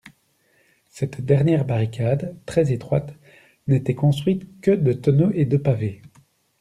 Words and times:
Cette 0.89 1.21
dernière 1.23 1.63
barricade, 1.63 2.35
très 2.47 2.71
étroite, 2.73 3.13
n'était 3.67 3.93
construite 3.93 4.47
que 4.61 4.71
de 4.71 4.93
tonneaux 4.93 5.29
et 5.35 5.45
de 5.45 5.57
pavés. 5.57 6.01